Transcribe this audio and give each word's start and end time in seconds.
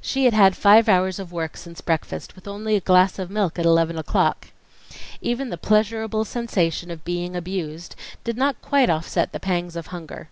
She 0.00 0.26
had 0.26 0.32
had 0.32 0.56
five 0.56 0.88
hours 0.88 1.18
of 1.18 1.32
work 1.32 1.56
since 1.56 1.80
breakfast, 1.80 2.36
with 2.36 2.46
only 2.46 2.76
a 2.76 2.80
glass 2.80 3.18
of 3.18 3.32
milk 3.32 3.58
at 3.58 3.64
eleven 3.66 3.98
o'clock. 3.98 4.50
Even 5.20 5.48
the 5.48 5.58
pleasurable 5.58 6.24
sensation 6.24 6.88
of 6.88 7.04
being 7.04 7.34
abused 7.34 7.96
did 8.22 8.36
not 8.36 8.62
quite 8.62 8.88
offset 8.88 9.32
the 9.32 9.40
pangs 9.40 9.74
of 9.74 9.88
hunger. 9.88 10.28